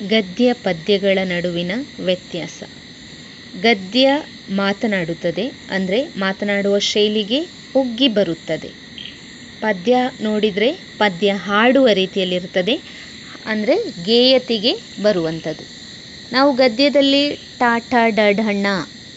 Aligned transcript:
ಗದ್ಯ 0.00 0.52
ಪದ್ಯಗಳ 0.64 1.18
ನಡುವಿನ 1.24 1.72
ವ್ಯತ್ಯಾಸ. 1.98 2.58
ಗದ್ಯ 3.54 4.06
ಮಾತನಾಡುತ್ತದೆ 4.58 5.44
ಅಂದರೆ 5.70 5.98
ಮಾತನಾಡುವ 6.16 6.78
ಶೈಲಿಗೆ 6.88 7.40
ಒಗ್ಗಿ 7.74 8.08
ಬರುತ್ತದೆ. 8.08 8.70
ಪದ್ಯ 9.62 9.94
ನೋಡಿದರೆ 10.20 10.70
ಪದ್ಯ 10.98 11.32
ಹಾಡುವ 11.46 11.88
ರೀತಿಯಲ್ಲಿರುತ್ತದೆ 11.92 12.76
ಅಂದರೆ 13.46 13.76
ಗೇಯತಿಗೆ 14.02 14.72
ಬರುವಂಥದ್ದು. 15.02 15.66
ನಾವು 16.32 16.50
ಗದ್ಯದಲ್ಲಿ 16.54 17.24
ಟಾಟ 17.58 17.92
ಡಢಣ್ಣ 18.18 18.66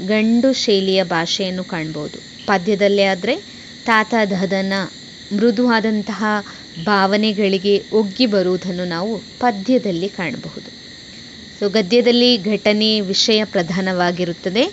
ಗಂಡು 0.06 0.54
ಶೈಲಿಯ 0.64 1.04
ಭಾಷೆಯನ್ನು 1.16 1.64
ಕಾಣ್ಬೋದು. 1.66 2.20
ಪದ್ಯದಲ್ಲಿ 2.48 3.04
ಆದರೆ 3.06 3.36
ತಾತ 3.86 4.14
ಧದನ 4.36 4.74
ಮೃದುವಾದಂತಹ 5.32 6.22
ಭಾವನೆಗಳಿಗೆ 6.86 7.76
ಒಗ್ಗಿ 7.92 8.26
ಬರುವುದನ್ನು 8.28 8.86
ನಾವು 8.86 9.14
ಪದ್ಯದಲ್ಲಿ 9.40 10.10
ಕಾಣಬಹುದು. 10.10 10.70
ಸೊ 11.62 11.70
ಗದ್ಯದಲ್ಲಿ 11.70 12.30
ಘಟನೆ 12.52 12.90
ವಿಷಯ 13.10 13.44
ಪ್ರಧಾನವಾಗಿರುತ್ತದೆ. 13.46 14.64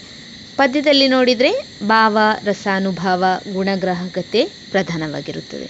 ಪದ್ಯದಲ್ಲಿ 0.59 1.09
ನೋಡಿದರೆ 1.09 1.51
ಭಾವ, 1.87 2.17
ರಸಾನುಭಾವ, 2.43 3.23
ಗುಣಗ್ರಾಹಕತೆ 3.53 4.43
ಪ್ರಧಾನವಾಗಿರುತ್ತದೆ. 4.71 5.69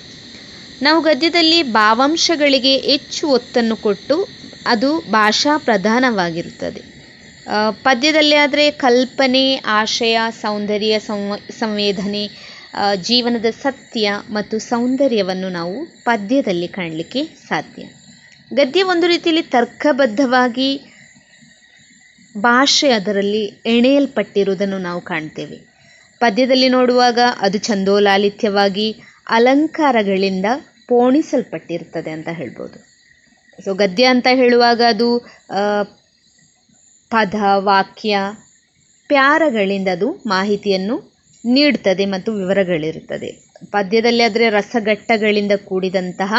ನಾವು 0.80 1.00
ಗದ್ಯದಲ್ಲಿ 1.00 1.62
ಭಾವಾಂಶಗಳಿಗೆ 1.74 2.74
ಹೆಚ್ಚು 2.86 3.28
ಒತ್ತನ್ನು 3.28 3.76
ಕೊಟ್ಟು 3.76 4.16
ಅದು 4.66 4.90
ಭಾಷಾ 5.10 5.58
ಪ್ರಧಾನವಾಗಿರುತ್ತದೆ. 5.58 6.82
ಪದ್ಯದಲ್ಲಿ 7.82 8.36
ಆದರೆ 8.36 8.70
ಕಲ್ಪನೆ, 8.80 9.44
ಆಶಯ, 9.72 10.16
ಸೌಂದರ್ಯ 10.40 10.98
ಸಂವ, 11.00 11.30
ಸಂವೇದನೆ 11.60 12.24
ಜೀವನದ 13.02 13.48
ಸತ್ಯ 13.62 14.08
ಮತ್ತು 14.30 14.58
ಸೌಂದರ್ಯವನ್ನು 14.68 15.48
ನಾವು 15.50 15.76
ಪದ್ಯದಲ್ಲಿ 16.04 16.68
ಕಾಣಲಿಕ್ಕೆ 16.68 17.22
ಸಾಧ್ಯ. 17.48 17.82
ಗದ್ಯ 18.50 18.82
ಒಂದು 18.84 19.06
ರೀತಿಯಲ್ಲಿ 19.06 19.42
ತರ್ಕಬದ್ಧವಾಗಿ 19.48 20.68
ಭಾಷೆ 22.34 22.90
ಅದರಲ್ಲಿ 22.90 23.44
ಎಣೆಯಲ್ಪಟ್ಟಿರುವುದನ್ನು 23.66 24.78
ನಾವು 24.78 25.00
ಕಾಣ್ತೇವೆ. 25.00 25.58
ಪದ್ಯದಲ್ಲಿ 26.20 26.68
ನೋಡುವಾಗ 26.68 27.18
ಅದು 27.40 27.58
ಛಂದೋಲಾಲಿತ್ಯವಾಗಿ 27.58 28.86
ಅಲಂಕಾರಗಳಿಂದ 29.30 30.46
ಪೋಣಿಸಲ್ಪಟ್ಟಿರ್ತದೆ 30.88 32.10
ಅಂತ 32.10 32.28
ಹೇಳ್ಬೋದು. 32.28 32.78
ಸೊ 33.58 33.74
ಗದ್ಯ 33.74 34.04
ಅಂತ 34.04 34.26
ಹೇಳುವಾಗ 34.34 34.80
ಅದು 34.88 35.18
ಪದ, 37.10 37.34
ವಾಕ್ಯ, 37.58 38.16
ಪ್ಯಾರಗಳಿಂದ 39.08 39.88
ಅದು 39.88 40.22
ಮಾಹಿತಿಯನ್ನು 40.26 40.96
ನೀಡ್ತದೆ 41.44 42.04
ಮತ್ತು 42.04 42.32
ವಿವರಗಳಿರುತ್ತದೆ. 42.32 43.30
ಪದ್ಯದಲ್ಲಿ 43.70 44.22
ಆದರೆ 44.22 44.50
ರಸಘಟ್ಟಗಳಿಂದ 44.50 45.52
ಕೂಡಿದಂತಹ 45.64 46.34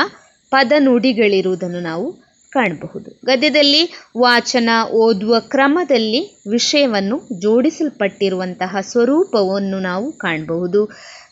ಪದ 0.51 0.71
ನುಡಿಗಳಿರುವುದನ್ನು 0.79 1.79
ನಾವು 1.79 2.07
ಕಾಣಬಹುದು. 2.51 3.19
ಗದ್ಯದಲ್ಲಿ 3.25 3.81
ವಾಚನ 4.17 4.69
ಓದುವ 4.91 5.39
ಕ್ರಮದಲ್ಲಿ 5.39 6.21
ವಿಷಯವನ್ನು 6.49 7.27
ಜೋಡಿಸಲ್ಪಟ್ಟಿರುವಂತಹ 7.41 8.77
ಸ್ವರೂಪವನ್ನು 8.81 9.79
ನಾವು 9.79 10.11
ಕಾಣಬಹುದು. 10.11 10.85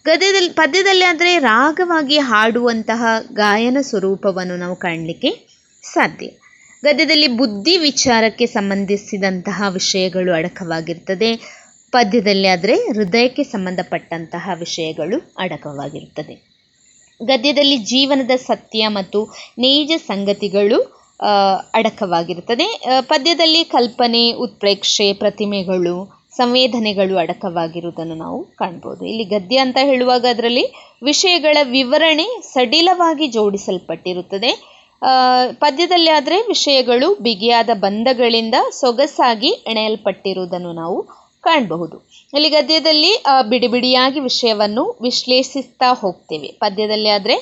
ಗದ್ಯದಲ್ಲಿ 0.05 0.49
ಪದ್ಯದಲ್ಲಿ 0.49 1.05
ಆದರೆ 1.05 1.39
ರಾಗವಾಗಿ 1.39 2.17
ಹಾಡುವಂತಹ 2.17 3.03
ಗಾಯನ 3.33 3.77
ಸ್ವರೂಪವನ್ನು 3.81 4.57
ನಾವು 4.57 4.75
ಕಾಣಲಿಕ್ಕೆ 4.75 5.31
ಸಾಧ್ಯ. 5.83 6.27
ಗದ್ಯದಲ್ಲಿ 6.83 7.27
ಬುದ್ಧಿ 7.27 7.77
ವಿಚಾರಕ್ಕೆ 7.77 8.45
ಸಂಬಂಧಿಸಿದಂತಹ 8.45 9.63
ವಿಷಯಗಳು 9.69 10.33
ಅಡಕವಾಗಿರ್ತದೆ. 10.33 11.59
ಪದ್ಯದಲ್ಲಿ 11.91 12.47
ಆದರೆ 12.47 12.75
ಹೃದಯಕ್ಕೆ 12.75 13.43
ಸಂಬಂಧಪಟ್ಟಂತಹ 13.43 14.49
ವಿಷಯಗಳು 14.59 15.35
ಅಡಕವಾಗಿರುತ್ತದೆ 15.39 16.49
ಗದ್ಯದಲ್ಲಿ 17.21 17.77
ಜೀವನದ 17.77 18.31
ಸತ್ಯ 18.37 18.87
ಮತ್ತು 18.87 19.19
ನೈಜ 19.57 19.91
ಸಂಗತಿಗಳು 19.97 20.98
ಅಡಕವಾಗಿರುತ್ತದೆ. 21.77 22.67
ಪದ್ಯದಲ್ಲಿ 23.11 23.61
ಕಲ್ಪನೆ, 23.75 24.23
ಉತ್ಪ್ರೇಕ್ಷೆ, 24.45 25.07
ಪ್ರತಿಮೆಗಳು, 25.23 25.95
ಸಂವೇದನೆಗಳು 26.37 27.15
ಅಡಕವಾಗಿರುವುದನ್ನು 27.17 28.15
ನಾವು 28.15 28.39
ಕಾಣ್ಬೋದು. 28.61 29.01
ಇಲ್ಲಿ 29.05 29.25
ಗದ್ಯ 29.33 29.57
ಅಂತ 29.57 29.79
ಹೇಳುವಾಗ 29.81 30.25
ಅದರಲ್ಲಿ 30.29 30.65
ವಿಷಯಗಳ 31.03 31.57
ವಿವರಣೆ 31.77 32.27
ಸಡಿಲವಾಗಿ 32.53 33.27
ಜೋಡಿಸಲ್ಪಟ್ಟಿರುತ್ತದೆ. 33.27 34.51
ಪದ್ಯದಲ್ಲಿ 35.63 36.09
ಆದರೆ 36.09 36.37
ವಿಷಯಗಳು 36.47 37.07
ಬಿಗಿಯಾದ 37.25 37.71
ಬಂಧಗಳಿಂದ 37.85 38.55
ಸೊಗಸಾಗಿ 38.79 39.51
ಎಣೆಯಲ್ಪಟ್ಟಿರುವುದನ್ನು 39.71 40.71
ನಾವು 40.73 40.97
ಕಾಣಬಹುದು. 41.43 41.97
ಇಲ್ಲಿ 42.33 42.49
ಗದ್ಯದಲ್ಲಿ 42.49 43.11
ಬಿಡಿ 43.49 43.67
ಬಿಡಿಯಾಗಿ 43.67 44.19
ವಿಷಯವನ್ನು 44.19 44.83
ವಿಶ್ಲೇಷಿಸ್ತಾ 45.01 45.89
ಹೋಗ್ತೇವೆ. 46.01 46.49
ಪದ್ಯದಲ್ಲಿ 46.63 47.09
ಆದರೆ 47.09 47.35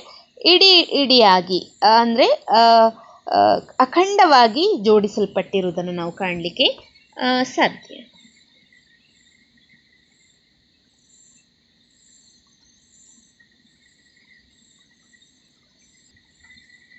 ಇಡೀ, 0.54 0.72
ಇಡಿಯಾಗಿ 1.02 1.60
ಅಂದರೆ 2.02 2.28
ಅಖಂಡವಾಗಿ 3.80 4.82
ಜೋಡಿಸಲ್ಪಟ್ಟಿರುವುದನ್ನು 4.86 5.92
ನಾವು 5.92 6.12
ಕಾಣಲಿಕ್ಕೆ 6.12 6.68
ಸಾಧ್ಯ. 7.44 8.17